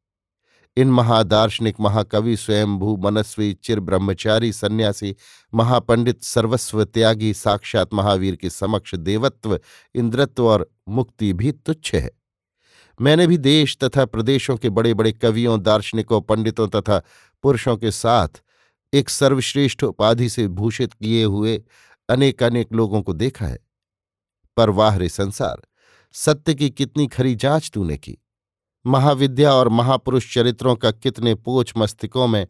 इन 0.76 0.90
महादार्शनिक 0.90 1.76
महाकवि, 1.80 2.36
स्वयंभू, 2.36 2.96
मनस्वी 2.96 3.52
चिर 3.52 3.80
ब्रह्मचारी 3.80 4.52
सन्यासी, 4.52 5.16
महापंडित, 5.54 6.22
सर्वस्व 6.22 6.84
त्यागी, 6.84 7.34
साक्षात 7.34 7.94
महावीर 7.94 8.36
के 8.36 8.50
समक्ष 8.50 8.94
देवत्व, 8.94 9.60
इंद्रत्व 9.94 10.46
और 10.46 10.70
मुक्ति 10.88 11.32
भी 11.32 11.52
तुच्छ 11.52 11.94
है। 11.94 12.10
मैंने 13.00 13.26
भी 13.26 13.38
देश 13.38 13.78
तथा 13.84 14.04
प्रदेशों 14.04 14.56
के 14.56 14.70
बड़े 14.70 14.94
बड़े 14.94 15.12
कवियों, 15.12 15.62
दार्शनिकों, 15.62 16.20
पंडितों 16.20 16.68
तथा 16.68 17.02
पुरुषों 17.42 17.76
के 17.76 17.90
साथ 17.90 18.28
एक 18.94 19.08
सर्वश्रेष्ठ 19.08 19.84
उपाधि 19.84 20.28
से 20.28 20.48
भूषित 20.48 20.92
किए 20.92 21.24
हुए 21.24 21.62
अनेक 22.08 22.42
अनेक 22.42 22.72
लोगों 22.72 23.02
को 23.02 23.12
देखा 23.12 23.46
है। 23.46 23.58
पर 24.56 24.70
वाह 24.70 24.96
रे 24.96 25.08
संसार, 25.08 25.62
सत्य 26.12 26.54
की 26.54 26.70
कितनी 26.70 27.06
खरी 27.06 27.34
जाँच 27.34 27.70
तूने 27.74 27.96
की? 27.98 28.18
महाविद्या 28.86 29.54
और 29.54 29.68
महापुरुष 29.68 30.34
चरित्रों 30.34 30.76
का 30.76 30.90
कितने 30.90 31.34
पोच 31.34 31.72
मस्तिकों 31.76 32.26
में 32.26 32.46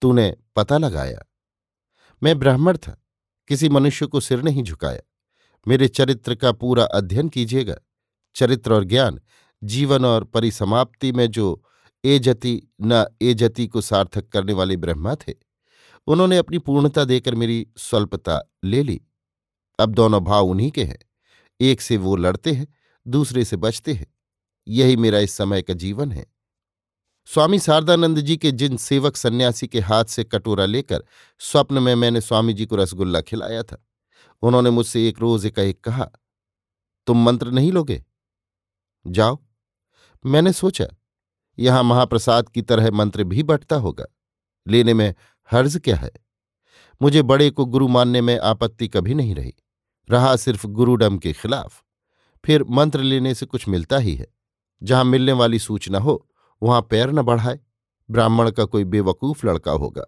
तूने 0.00 0.36
पता 0.56 0.78
लगाया? 0.78 1.18
मैं 2.22 2.38
ब्राह्मण 2.38 2.76
था, 2.76 3.04
किसी 3.48 3.68
मनुष्य 3.68 4.06
को 4.06 4.20
सिर 4.20 4.42
नहीं 4.42 4.62
झुकाया। 4.62 5.00
मेरे 5.68 5.88
चरित्र 5.88 6.34
का 6.34 6.52
पूरा 6.52 6.84
अध्ययन 6.84 7.28
कीजिएगा। 7.28 7.76
चरित्र 8.34 8.72
और 8.72 8.84
ज्ञान, 8.84 9.20
जीवन 9.64 10.04
और 10.04 10.24
परिसमाप्ति 10.24 11.12
में 11.12 11.26
जो 11.26 11.62
एजति 12.04 12.62
न 12.82 13.06
एजति 13.22 13.66
को 13.66 13.80
सार्थक 13.80 14.28
करने 14.28 14.52
वाले 14.52 14.76
ब्रह्मा 14.76 15.14
थे। 15.14 15.47
उन्होंने 16.08 16.36
अपनी 16.36 16.58
पूर्णता 16.58 17.04
देकर 17.04 17.34
मेरी 17.34 17.66
स्वल्पता 17.76 18.40
ले 18.64 18.82
ली। 18.82 19.00
अब 19.78 19.94
दोनों 19.94 20.24
भाव 20.24 20.46
उन्हीं 20.46 20.70
के 20.70 20.84
हैं। 20.84 20.98
एक 21.60 21.80
से 21.80 21.96
वो 21.96 22.16
लड़ते 22.16 22.52
हैं, 22.52 22.66
दूसरे 23.06 23.44
से 23.44 23.56
बचते 23.56 23.92
हैं। 23.92 24.06
यही 24.68 24.96
मेरा 24.96 25.18
इस 25.18 25.32
समय 25.32 25.62
का 25.62 25.74
जीवन 25.74 26.12
है। 26.12 26.26
स्वामी 27.26 27.58
शारदानंद 27.58 28.20
जी 28.20 28.36
के 28.36 28.52
जिन 28.52 28.76
सेवक 28.76 29.16
सन्यासी 29.16 29.66
के 29.66 29.80
हाथ 29.80 30.04
से 30.04 30.24
कटोरा 30.24 30.66
लेकर 30.66 31.04
स्वप्न 31.38 31.82
में 31.82 31.94
मैंने 31.94 32.20
स्वामी 32.20 32.52
जी 32.52 32.66
को 32.66 32.76
रसगुल्ला 32.76 33.20
खिलाया 33.20 33.62
था, 33.62 33.84
उन्होंने 34.42 34.70
मुझसे 34.70 35.08
एक 35.08 35.20
रोज 35.20 35.46
एक 35.46 35.58
एक 35.58 35.80
कहा, 35.80 36.10
तुम 37.06 37.24
मंत्र 37.24 37.50
नहीं 37.50 37.72
लोगे? 37.72 38.04
जाओ। 39.06 39.38
मैंने 40.26 40.52
सोचा, 40.52 40.86
यहाँ 41.58 41.82
महाप्रसाद 41.82 42.48
की 42.48 42.62
तरह 42.62 42.90
मंत्र 42.90 43.24
भी 43.24 43.42
बटता 43.42 43.76
होगा। 43.76 44.04
लेने 44.68 44.94
में 44.94 45.14
हर्ज 45.50 45.80
क्या 45.84 45.96
है? 45.96 46.10
मुझे 47.02 47.22
बड़े 47.22 47.50
को 47.50 47.64
गुरु 47.64 47.88
मानने 47.88 48.20
में 48.20 48.38
आपत्ति 48.38 48.88
कभी 48.88 49.14
नहीं 49.14 49.34
रही। 49.34 49.54
रहा 50.10 50.36
सिर्फ़ 50.36 50.66
गुरुडम 50.66 51.18
के 51.18 51.32
खिलाफ। 51.32 51.84
फिर 52.44 52.64
मंत्र 52.64 53.00
लेने 53.00 53.34
से 53.34 53.46
कुछ 53.46 53.68
मिलता 53.68 53.98
ही 53.98 54.14
है। 54.14 54.26
जहाँ 54.82 55.04
मिलने 55.04 55.32
वाली 55.32 55.58
सूचना 55.58 55.98
हो, 55.98 56.28
वहाँ 56.62 56.82
पैर 56.82 57.10
न 57.10 57.22
बढ़ाए। 57.22 57.60
ब्राह्मण 58.10 58.50
का 58.50 58.64
कोई 58.64 58.84
बेवकूफ़ 58.84 59.46
लड़का 59.46 59.72
होगा। 59.72 60.06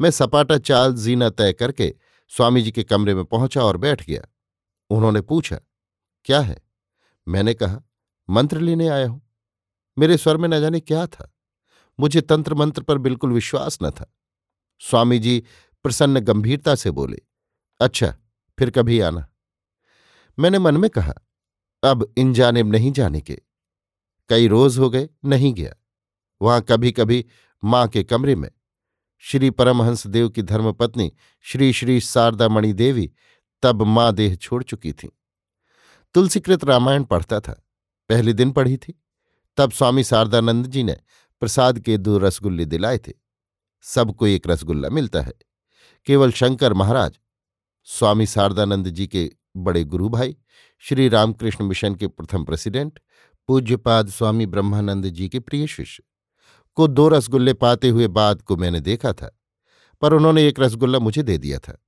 मैं 0.00 0.10
सपाटा 0.10 0.58
चाल 0.58 0.94
जीना 0.94 1.30
तय 1.30 1.52
करके 1.52 1.94
स्वामी 2.28 2.62
जी 2.62 2.72
के 2.72 2.82
कमरे 2.82 3.14
में 3.14 3.24
पहुँचा 3.24 3.62
और 3.62 3.76
बैठ 3.76 4.06
गया। 4.06 4.22
उन्होंने 4.90 5.20
पूछा, 5.20 5.60
क्या 6.24 6.40
है? 6.40 6.58
मैंने 7.28 7.54
कहा, 7.54 7.82
मंत्र 8.30 8.60
लेने 8.60 8.88
आया 8.88 9.08
हूँ। 9.08 9.22
मेरे 9.98 10.16
स्वर 10.16 10.36
में 10.36 10.48
न 10.48 10.60
जाने 10.60 10.80
क्या 10.80 11.06
था। 11.06 11.34
मुझे 12.00 12.20
तंत्र 12.20 12.54
मंत्र 12.54 12.82
पर 12.82 12.98
बिल्कुल 12.98 13.32
विश्वास 13.32 13.78
न 13.82 13.90
था। 13.90 14.14
स्वामी 14.90 15.18
जी 15.18 15.42
प्रसन्न 15.82 16.20
गंभीरता 16.20 16.74
से 16.74 16.90
बोले 16.90 17.18
अच्छा 17.80 18.16
फिर 18.58 18.70
कभी 18.70 19.00
आना। 19.00 19.26
मैंने 20.38 20.58
मन 20.58 20.76
में 20.76 20.90
कहा, 20.90 21.14
अब 21.82 22.14
इन 22.16 22.34
जानेब 22.34 22.72
नहीं 22.72 22.92
जाने 22.92 23.20
के। 23.20 23.42
कई 24.28 24.48
रोज 24.48 24.78
हो 24.78 24.90
गए, 24.90 25.08
नहीं 25.24 25.54
गया। 25.54 25.74
वहाँ 26.42 26.60
कभी 26.62 26.92
कभी 26.92 27.24
माँ 27.64 27.88
के 27.88 28.04
कमरे 28.04 28.36
में। 28.36 28.50
श्री 29.18 29.50
परमहंस 29.50 30.06
देव 30.06 30.28
की 30.28 30.42
धर्मपत्नी 30.42 31.12
श्री 31.40 31.72
श्री 31.72 32.00
शारदामणि 32.00 32.72
देवी 32.72 33.12
तब 33.62 33.82
माँ 33.82 34.12
देह 34.12 34.34
छोड़ 34.34 34.62
चुकी 34.62 34.92
थी। 34.92 35.10
तुलसीकृत 36.14 36.64
रामायण 36.64 37.04
पढ़ता 37.04 37.40
था। 37.40 37.62
पहले 38.08 38.32
दिन 38.32 38.52
पढ़ी 38.52 38.76
थी। 38.76 39.02
तब 39.56 39.72
स्वामी 39.72 40.04
शारदानंद 40.04 40.66
जी 40.66 40.82
ने 40.82 40.96
प्रसाद 41.40 41.78
के 41.78 41.98
दो 41.98 42.18
रसगुल्ले 42.18 42.64
दिलाए 42.64 42.98
थे। 42.98 43.23
सबको 43.84 44.26
एक 44.26 44.46
रसगुल्ला 44.46 44.88
मिलता 44.88 45.20
है। 45.20 45.32
केवल 46.06 46.32
शंकर 46.32 46.72
महाराज, 46.72 47.18
स्वामी 47.82 48.26
शारदानंद 48.26 48.88
जी 48.88 49.06
के 49.06 49.30
बड़े 49.56 49.84
गुरु 49.84 50.08
भाई, 50.08 50.36
श्री 50.78 51.08
रामकृष्ण 51.08 51.64
मिशन 51.64 51.94
के 51.94 52.06
प्रथम 52.06 52.44
प्रेसिडेंट, 52.44 52.98
पूज्यपाद 53.48 54.08
स्वामी 54.08 54.46
ब्रह्मानंद 54.46 55.06
जी 55.06 55.28
के 55.28 55.40
प्रिय 55.40 55.66
शिष्य, 55.66 56.02
को 56.74 56.86
दो 56.86 57.08
रसगुल्ले 57.08 57.54
पाते 57.54 57.88
हुए 57.88 58.08
बाद 58.08 58.42
को 58.42 58.56
मैंने 58.56 58.80
देखा 58.80 59.12
था, 59.12 59.40
पर 60.00 60.12
उन्होंने 60.12 60.48
एक 60.48 60.60
रसगुल्ला 60.60 60.98
मुझे 60.98 61.22
दे 61.22 61.38
दिया 61.38 61.58
था। 61.58 61.78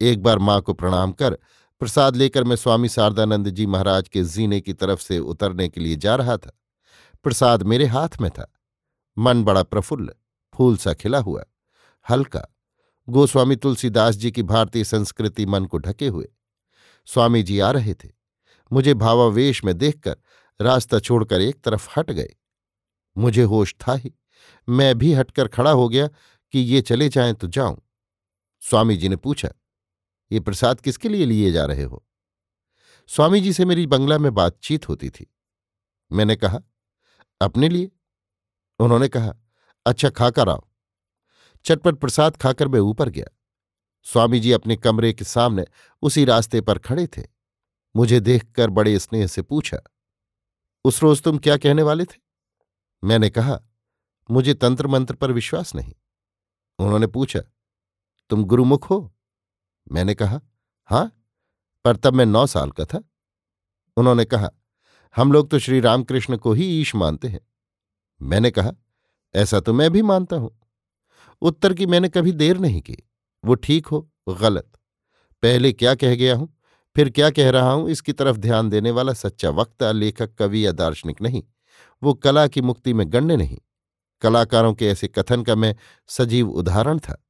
एक 0.00 0.22
बार 0.22 0.38
माँ 0.38 0.60
को 0.60 0.72
प्रणाम 0.72 1.12
कर 1.12 1.38
प्रसाद 1.78 2.16
लेकर 2.16 2.44
मैं 2.44 2.56
स्वामी 2.56 2.88
शारदानंद 2.88 3.48
जी 3.50 3.66
महाराज 3.66 4.08
के 4.08 4.22
जीने 4.24 4.60
की 4.60 4.72
तरफ़ 4.72 5.00
से 5.00 5.18
उतरने 5.18 5.68
के 5.68 5.80
लिए 5.80 5.96
जा 5.96 6.14
रहा 6.16 6.36
था। 6.36 6.52
प्रसाद 7.22 7.62
मेरे 7.62 7.86
हाथ 7.86 8.08
में 8.20 8.30
था। 8.30 8.52
मन 9.18 9.44
बड़ा 9.44 9.62
प्रफुल्ल 9.62 10.10
फूल 10.54 10.76
सा 10.76 10.94
खिला 10.94 11.18
हुआ, 11.18 11.44
हल्का। 12.10 12.46
गोस्वामी 13.08 13.56
तुलसीदास 13.56 14.14
जी 14.14 14.30
की 14.32 14.42
भारतीय 14.42 14.84
संस्कृति 14.84 15.46
मन 15.46 15.64
को 15.64 15.78
ढके 15.78 16.08
हुए। 16.08 16.28
स्वामी 17.06 17.42
जी 17.42 17.58
आ 17.58 17.70
रहे 17.70 17.94
थे। 17.94 18.10
मुझे 18.72 18.94
भावावेश 18.94 19.64
में 19.64 19.76
देखकर 19.78 20.16
रास्ता 20.60 21.00
छोड़कर 21.00 21.40
एक 21.40 21.60
तरफ़ 21.60 21.88
हट 21.96 22.10
गए। 22.10 22.34
मुझे 23.16 23.42
होश 23.42 23.74
था 23.74 23.94
ही। 23.94 24.14
मैं 24.68 24.98
भी 24.98 25.12
हटकर 25.12 25.48
खड़ा 25.48 25.70
हो 25.70 25.88
गया 25.88 26.08
कि 26.52 26.58
ये 26.58 26.80
चले 26.82 27.08
जाएँ 27.08 27.34
तो 27.34 27.46
जाऊँ। 27.46 27.80
स्वामी 28.60 28.96
जी 28.96 29.08
ने 29.08 29.16
पूछा, 29.16 29.48
ये 30.32 30.40
प्रसाद 30.40 30.80
किसके 30.80 31.08
लिए 31.08 31.24
लिए 31.24 31.52
जा 31.52 31.64
रहे 31.64 31.82
हो? 31.82 32.04
स्वामी 33.08 33.40
जी 33.40 33.52
से 33.52 33.64
मेरी 33.64 33.86
बंगला 33.86 34.18
में 34.18 34.34
बातचीत 34.34 34.88
होती 34.88 35.10
थी। 35.10 35.26
मैंने 36.12 36.36
कहा, 36.36 36.60
अपने 37.40 37.68
लिए? 37.68 37.90
उन्होंने 38.78 39.08
कहा 39.08 39.34
अच्छा 39.86 40.10
खाकर 40.10 40.48
आओ। 40.48 40.66
चटपट 41.64 41.94
प्रसाद 41.94 42.36
खाकर 42.36 42.68
मैं 42.68 42.80
ऊपर 42.80 43.08
गया। 43.08 43.26
स्वामी 44.06 44.40
जी 44.40 44.52
अपने 44.52 44.76
कमरे 44.76 45.12
के 45.12 45.24
सामने 45.24 45.64
उसी 46.02 46.24
रास्ते 46.24 46.60
पर 46.60 46.78
खड़े 46.78 47.06
थे। 47.06 47.22
मुझे 47.94 48.20
देखकर 48.20 48.70
बड़े 48.70 48.98
स्नेह 48.98 49.26
से 49.26 49.42
पूछा, 49.42 49.78
उस 50.84 51.02
रोज 51.02 51.22
तुम 51.22 51.38
क्या 51.38 51.56
कहने 51.56 51.82
वाले 51.82 52.04
थे? 52.04 52.18
मैंने 53.02 53.30
कहा, 53.30 53.60
मुझे 54.28 54.54
तंत्र 54.54 54.86
मंत्र 54.86 55.14
पर 55.14 55.32
विश्वास 55.32 55.74
नहीं। 55.74 55.94
उन्होंने 56.78 57.06
पूछा, 57.06 57.40
तुम 58.30 58.44
गुरुमुख 58.44 58.90
हो? 58.90 59.14
मैंने 59.92 60.14
कहा, 60.14 60.40
हाँ, 60.90 61.10
पर 61.84 61.96
तब 61.96 62.14
मैं 62.14 62.26
नौ 62.26 62.46
साल 62.46 62.70
का 62.70 62.84
था। 62.84 63.02
उन्होंने 63.96 64.24
कहा, 64.24 64.50
हम 65.14 65.32
लोग 65.32 65.50
तो 65.50 65.58
श्री 65.58 65.80
रामकृष्ण 65.80 66.36
को 66.36 66.52
ही 66.52 66.68
ईश 66.80 66.94
मानते 66.94 67.28
हैं। 67.28 67.40
मैंने 68.20 68.50
कहा 68.50 68.72
ऐसा 69.34 69.60
तो 69.60 69.72
मैं 69.72 69.90
भी 69.90 70.02
मानता 70.02 70.36
हूँ। 70.36 70.60
उत्तर 71.42 71.74
की 71.74 71.86
मैंने 71.86 72.08
कभी 72.08 72.32
देर 72.32 72.58
नहीं 72.58 72.80
की। 72.80 72.96
वो 73.44 73.54
ठीक 73.54 73.86
हो, 73.86 74.10
गलत। 74.28 74.72
पहले 75.42 75.72
क्या 75.72 75.94
कह 75.94 76.14
गया 76.14 76.36
हूँ? 76.36 76.60
फिर 76.96 77.10
क्या 77.10 77.30
कह 77.30 77.50
रहा 77.50 77.70
हूँ? 77.70 77.90
इसकी 77.90 78.12
तरफ़ 78.12 78.36
ध्यान 78.36 78.70
देने 78.70 78.90
वाला 78.90 79.12
सच्चा 79.12 79.50
वक्ता 79.50 79.92
लेखक, 79.92 80.34
कवि 80.34 80.66
या 80.66 80.72
दार्शनिक 80.72 81.22
नहीं। 81.22 81.42
वो 82.02 82.14
कला 82.14 82.46
की 82.46 82.60
मुक्ति 82.60 82.92
में 82.92 83.12
गण्य 83.12 83.36
नहीं। 83.36 83.58
कलाकारों 84.20 84.74
के 84.74 84.86
ऐसे 84.86 85.08
कथन 85.08 85.42
का 85.42 85.54
मैं 85.54 85.76
सजीव 86.08 86.50
उदाहरण 86.50 86.98
था। 86.98 87.26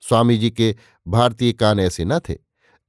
स्वामी 0.00 0.38
जी 0.38 0.50
के 0.50 0.76
भारतीय 1.08 1.52
कान 1.52 1.80
ऐसे 1.80 2.04
न 2.04 2.18
थे, 2.18 2.34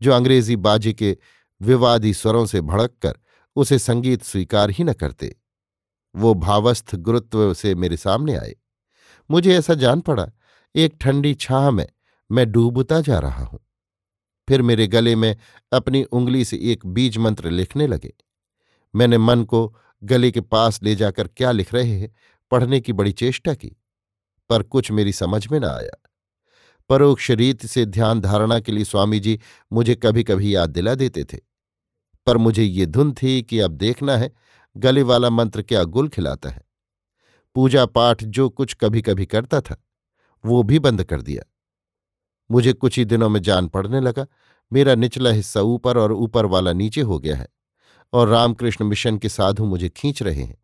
जो 0.01 0.11
अंग्रेज़ी 0.11 0.55
बाजी 0.55 0.93
के 0.93 1.17
विवादी 1.61 2.13
स्वरों 2.13 2.45
से 2.45 2.61
भड़क 2.61 2.93
कर 3.01 3.13
उसे 3.55 3.79
संगीत 3.79 4.23
स्वीकार 4.23 4.69
ही 4.69 4.83
न 4.83 4.93
करते। 4.93 5.35
वो 6.15 6.33
भावस्थ 6.33 6.95
गुरुत्व 6.95 7.53
से 7.53 7.73
मेरे 7.75 7.97
सामने 7.97 8.35
आए। 8.35 8.55
मुझे 9.29 9.57
ऐसा 9.57 9.73
जान 9.73 10.01
पड़ा, 10.01 10.27
एक 10.75 10.95
ठंडी 11.01 11.33
छाह 11.35 11.69
में 11.71 11.87
मैं 12.29 12.51
डूबता 12.51 12.99
जा 13.01 13.19
रहा 13.19 13.43
हूँ। 13.43 13.59
फिर 14.47 14.61
मेरे 14.61 14.87
गले 14.87 15.15
में 15.15 15.35
अपनी 15.71 16.03
उंगली 16.03 16.43
से 16.45 16.57
एक 16.71 16.85
बीज 16.85 17.17
मंत्र 17.17 17.49
लिखने 17.49 17.87
लगे। 17.87 18.13
मैंने 18.93 19.17
मन 19.17 19.43
को 19.43 19.75
गले 20.01 20.31
के 20.31 20.41
पास 20.41 20.81
ले 20.83 20.95
जाकर 20.95 21.27
क्या 21.27 21.51
लिख 21.51 21.73
रहे 21.73 21.91
हैं, 21.91 22.13
पढ़ने 22.51 22.79
की 22.79 22.93
बड़ी 22.93 23.11
चेष्टा 23.11 23.53
की, 23.53 23.75
पर 24.49 24.63
कुछ 24.63 24.91
मेरी 24.91 25.11
समझ 25.13 25.47
में 25.47 25.59
न 25.59 25.65
आया। 25.65 26.01
परोक्ष 26.89 27.29
रीत 27.31 27.65
से 27.65 27.85
ध्यान 27.85 28.19
धारणा 28.21 28.59
के 28.59 28.71
लिए 28.71 28.83
स्वामी 28.83 29.19
जी 29.19 29.39
मुझे 29.71 29.95
कभी 29.95 30.23
कभी 30.23 30.55
याद 30.55 30.69
दिला 30.69 30.95
देते 30.95 31.23
थे, 31.23 31.37
पर 32.27 32.37
मुझे 32.37 32.63
ये 32.63 32.85
धुन 32.85 33.13
थी 33.13 33.41
कि 33.41 33.59
अब 33.59 33.71
देखना 33.71 34.17
है 34.17 34.31
गले 34.77 35.03
वाला 35.03 35.29
मंत्र 35.29 35.61
क्या 35.61 35.83
गुल 35.83 36.09
खिलाता 36.09 36.49
है? 36.49 36.61
पूजा 37.55 37.85
पाठ 37.85 38.23
जो 38.23 38.49
कुछ 38.49 38.73
कभी 38.73 39.01
कभी 39.01 39.25
करता 39.25 39.61
था, 39.61 39.83
वो 40.45 40.63
भी 40.63 40.79
बंद 40.79 41.03
कर 41.03 41.21
दिया। 41.21 41.51
मुझे 42.51 42.73
कुछ 42.73 42.97
ही 42.97 43.05
दिनों 43.05 43.29
में 43.29 43.41
जान 43.41 43.67
पड़ने 43.67 43.99
लगा, 43.99 44.27
मेरा 44.73 44.95
निचला 44.95 45.29
हिस्सा 45.29 45.61
ऊपर 45.61 45.97
और 45.97 46.11
ऊपर 46.13 46.45
वाला 46.45 46.73
नीचे 46.73 47.01
हो 47.01 47.19
गया 47.19 47.35
है 47.35 47.47
और 48.13 48.27
रामकृष्ण 48.27 48.85
मिशन 48.85 49.17
के 49.17 49.29
साधु 49.29 49.65
मुझे 49.65 49.89
खींच 49.89 50.23
रहे 50.23 50.43
हैं। 50.43 50.63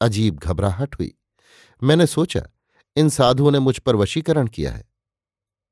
अजीब 0.00 0.38
घबराहट 0.38 0.98
हुई। 0.98 1.14
मैंने 1.82 2.06
सोचा, 2.06 2.42
इन 2.96 3.08
साधुओं 3.08 3.50
ने 3.50 3.58
मुझ 3.58 3.78
पर 3.78 3.96
वशीकरण 3.96 4.46
किया 4.46 4.72
है। 4.72 4.92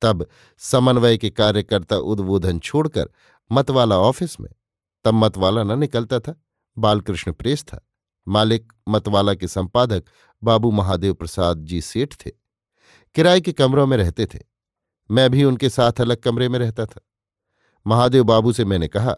तब 0.03 0.27
समन्वय 0.59 1.19
के 1.19 1.31
कार्यकर्ता 1.31 1.97
उद्बोधन 1.97 2.59
छोड़कर 2.59 3.09
मतवाला 3.53 3.99
ऑफ़िस 3.99 4.41
में, 4.41 4.51
तब 5.05 5.15
मतवाला 5.15 5.63
न 5.63 5.79
निकलता 5.79 6.21
था। 6.21 6.43
बालकृष्ण 6.79 7.33
प्रेस 7.33 7.63
था। 7.65 7.87
मालिक 8.27 8.73
मतवाला 8.89 9.35
के 9.35 9.49
संपादक 9.49 10.05
बाबू 10.43 10.71
महादेव 10.71 11.15
प्रसाद 11.15 11.65
जी 11.65 11.81
सेठ 11.81 12.15
थे। 12.17 12.31
किराए 13.15 13.41
के 13.41 13.53
कमरों 13.53 13.87
में 13.87 13.97
रहते 13.97 14.27
थे। 14.27 14.39
मैं 15.11 15.31
भी 15.31 15.45
उनके 15.45 15.69
साथ 15.69 16.01
अलग 16.01 16.17
कमरे 16.17 16.49
में 16.49 16.59
रहता 16.59 16.87
था। 16.87 17.01
महादेव 17.87 18.25
बाबू 18.25 18.53
से 18.53 18.65
मैंने 18.65 18.89
कहा, 18.89 19.17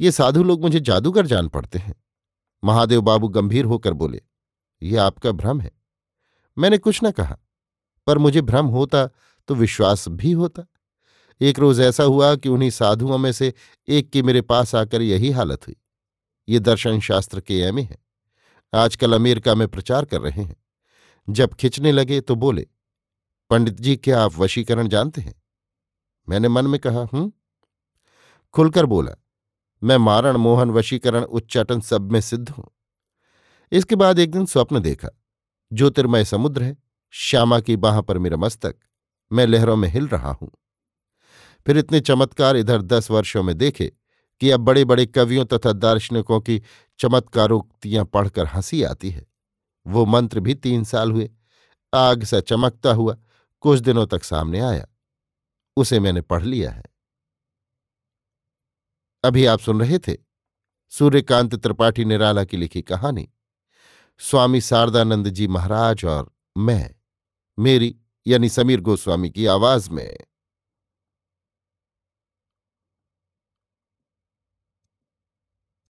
ये 0.00 0.12
साधु 0.12 0.42
लोग 0.42 0.62
मुझे 0.62 0.80
जादूगर 0.80 1.26
जान 1.26 1.48
पड़ते 1.48 1.78
हैं। 1.78 1.94
महादेव 2.64 3.00
बाबू 3.00 3.28
गंभीर 3.28 3.64
होकर 3.64 3.92
बोले, 3.92 4.22
ये 4.82 4.96
आपका 4.96 5.32
भ्रम 5.32 5.60
है। 5.60 5.70
मैंने 6.56 6.78
कुछ 6.78 7.00
न 7.04 7.10
कहा, 7.10 7.38
पर 8.06 8.18
मुझे 8.18 8.40
भ्रम 8.40 8.66
होता 8.66 9.06
तो 9.48 9.54
विश्वास 9.54 10.08
भी 10.08 10.32
होता। 10.32 10.66
एक 11.40 11.58
रोज 11.58 11.80
ऐसा 11.80 12.04
हुआ 12.04 12.34
कि 12.36 12.48
उन्हीं 12.48 12.70
साधुओं 12.70 13.18
में 13.18 13.32
से 13.32 13.52
एक 13.88 14.10
की 14.10 14.22
मेरे 14.22 14.40
पास 14.40 14.74
आकर 14.74 15.02
यही 15.02 15.30
हालत 15.30 15.66
हुई। 15.66 15.76
ये 16.48 16.58
दर्शन 16.58 17.00
शास्त्र 17.00 17.40
के 17.40 17.58
एम 17.58 17.78
है। 17.78 17.98
आजकल 18.74 19.12
अमेरिका 19.12 19.54
में 19.54 19.68
प्रचार 19.68 20.04
कर 20.04 20.20
रहे 20.20 20.42
हैं। 20.42 20.56
जब 21.28 21.54
खिंचने 21.54 21.92
लगे 21.92 22.20
तो 22.20 22.34
बोले, 22.34 22.66
पंडित 23.50 23.80
जी, 23.80 23.96
क्या 23.96 24.22
आप 24.22 24.34
वशीकरण 24.34 24.88
जानते 24.88 25.20
हैं? 25.20 25.42
मैंने 26.28 26.48
मन 26.48 26.66
में 26.66 26.80
कहा, 26.80 27.00
हूँ। 27.00 27.32
खुलकर 28.52 28.86
बोला, 28.86 29.12
मैं 29.82 29.96
मारण 29.96 30.36
मोहन 30.36 30.70
वशीकरण 30.70 31.22
उच्चाटन 31.22 31.80
सब 31.80 32.12
में 32.12 32.20
सिद्ध 32.20 32.48
हूँ। 32.50 32.70
इसके 33.72 33.96
बाद 33.96 34.18
एक 34.18 34.30
दिन 34.30 34.46
स्वप्न 34.46 34.78
देखा, 34.78 35.08
ज्योतिर्मय 35.72 36.24
समुद्र 36.24 36.62
है, 36.62 36.76
श्यामा 37.10 37.60
की 37.60 37.76
बाह 37.76 38.00
पर 38.00 38.18
मेरा 38.18 38.36
मस्तक, 38.36 38.74
मैं 39.32 39.46
लहरों 39.46 39.76
में 39.76 39.88
हिल 39.88 40.08
रहा 40.08 40.30
हूँ। 40.30 40.50
फिर 41.66 41.78
इतने 41.78 42.00
चमत्कार 42.00 42.56
इधर 42.56 42.82
दस 42.82 43.10
वर्षों 43.10 43.42
में 43.42 43.58
देखे 43.58 43.92
कि 44.42 44.50
अब 44.50 44.60
बड़े 44.60 44.84
बड़े 44.84 45.06
कवियों 45.06 45.44
तथा 45.44 45.72
दार्शनिकों 45.72 46.40
की 46.40 46.62
चमत्कारोक्तियाँ 46.98 48.04
पढ़कर 48.04 48.46
हँसी 48.46 48.82
आती 48.82 49.10
है। 49.10 49.26
वो 49.86 50.06
मंत्र 50.06 50.40
भी 50.40 50.54
तीन 50.54 50.84
साल 50.84 51.12
हुए। 51.12 51.30
आग 51.94 52.24
सा 52.24 52.40
चमकता 52.40 52.92
हुआ 52.92 53.16
कुछ 53.60 53.80
दिनों 53.80 54.06
तक 54.06 54.24
सामने 54.24 54.60
आया। 54.60 54.86
उसे 55.76 56.00
मैंने 56.00 56.20
पढ़ 56.20 56.42
लिया 56.42 56.70
है। 56.70 56.84
अभी 59.24 59.46
आप 59.46 59.58
सुन 59.58 59.80
रहे 59.80 59.98
थे 59.98 60.16
सूर्यकांत 60.90 61.54
त्रिपाठी 61.54 62.04
निराला 62.04 62.44
की 62.44 62.56
लिखी 62.56 62.82
कहानी। 62.82 63.30
स्वामी 64.18 64.60
शारदानंद 64.60 65.28
जी 65.28 65.46
महाराज 65.48 66.04
और 66.04 66.32
मैं, 66.58 66.94
मेरी 67.58 67.96
यानी 68.26 68.48
समीर 68.48 68.80
गोस्वामी 68.80 69.30
की 69.30 69.46
आवाज़ 69.46 69.90
में। 69.90 70.18